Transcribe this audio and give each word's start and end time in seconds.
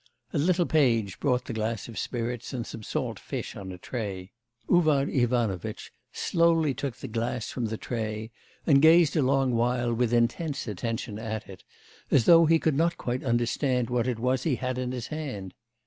A 0.33 0.39
little 0.39 0.65
page 0.65 1.19
brought 1.19 1.45
the 1.45 1.53
glass 1.53 1.87
of 1.87 1.95
spirits 1.99 2.53
and 2.53 2.65
some 2.65 2.81
salt 2.81 3.19
fish 3.19 3.55
on 3.55 3.71
a 3.71 3.77
tray. 3.77 4.31
Uvar 4.67 5.07
Ivanovitch 5.07 5.91
slowly 6.11 6.73
took 6.73 6.95
the 6.95 7.07
glass 7.07 7.51
from 7.51 7.65
the 7.67 7.77
tray 7.77 8.31
and 8.65 8.81
gazed 8.81 9.15
a 9.15 9.21
long 9.21 9.51
while 9.53 9.93
with 9.93 10.11
intense 10.11 10.65
attention 10.67 11.19
at 11.19 11.47
it, 11.47 11.63
as 12.09 12.25
though 12.25 12.47
he 12.47 12.57
could 12.57 12.75
not 12.75 12.97
quite 12.97 13.23
understand 13.23 13.91
what 13.91 14.07
it 14.07 14.17
was 14.17 14.41
he 14.41 14.55
had 14.55 14.79
in 14.79 14.91
his 14.91 15.05
hand. 15.09 15.53